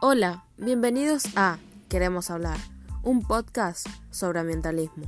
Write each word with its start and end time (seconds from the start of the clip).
Hola, 0.00 0.44
bienvenidos 0.56 1.24
a 1.34 1.58
Queremos 1.88 2.30
hablar, 2.30 2.56
un 3.02 3.20
podcast 3.20 3.84
sobre 4.12 4.38
ambientalismo. 4.38 5.06